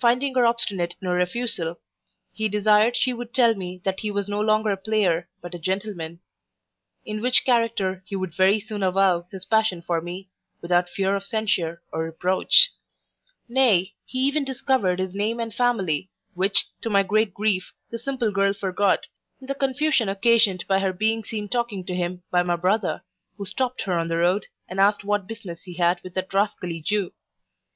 Finding 0.00 0.36
her 0.36 0.46
obstinate 0.46 0.94
in 1.02 1.08
her 1.08 1.14
refusal, 1.14 1.80
he 2.32 2.48
desired 2.48 2.96
she 2.96 3.12
would 3.12 3.34
tell 3.34 3.56
me 3.56 3.80
that 3.84 3.98
he 3.98 4.08
was 4.12 4.28
no 4.28 4.40
longer 4.40 4.70
a 4.70 4.76
player, 4.76 5.28
but 5.42 5.52
a 5.52 5.58
gentleman; 5.58 6.20
in 7.04 7.20
which 7.20 7.44
character 7.44 8.04
he 8.06 8.14
would 8.14 8.32
very 8.36 8.60
soon 8.60 8.84
avow 8.84 9.26
his 9.32 9.44
passion 9.44 9.82
for 9.82 10.00
me, 10.00 10.30
without 10.62 10.88
fear 10.88 11.16
of 11.16 11.26
censure 11.26 11.82
or 11.92 12.04
reproach 12.04 12.70
Nay, 13.48 13.96
he 14.06 14.20
even 14.28 14.44
discovered 14.44 15.00
his 15.00 15.12
name 15.12 15.40
and 15.40 15.52
family, 15.52 16.08
which, 16.34 16.66
to 16.82 16.88
my 16.88 17.02
great 17.02 17.34
grief, 17.34 17.72
the 17.90 17.98
simple 17.98 18.30
girl 18.30 18.52
forgot, 18.54 19.08
in 19.40 19.48
the 19.48 19.56
confusion 19.56 20.08
occasioned 20.08 20.64
by 20.68 20.78
her 20.78 20.92
being 20.92 21.24
seen 21.24 21.48
talking 21.48 21.84
to 21.86 21.96
him 21.96 22.22
by 22.30 22.44
my 22.44 22.54
brother, 22.54 23.02
who 23.36 23.44
stopt 23.44 23.82
her 23.82 23.94
on 23.98 24.06
the 24.06 24.18
road, 24.18 24.46
and 24.68 24.78
asked 24.78 25.02
what 25.02 25.26
business 25.26 25.64
she 25.64 25.74
had 25.74 26.00
with 26.04 26.14
that 26.14 26.32
rascally 26.32 26.80
Jew. 26.80 27.12